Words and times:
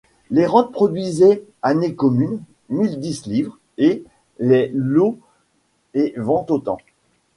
Les 0.31 0.47
rentes 0.47 0.71
produisaient, 0.71 1.43
année 1.61 1.93
commune, 1.93 2.41
mille 2.69 2.99
dix 2.99 3.27
livres, 3.27 3.59
et 3.77 4.03
les 4.39 4.71
lods 4.73 5.19
et 5.93 6.15
ventes 6.17 6.49
autant. 6.49 6.79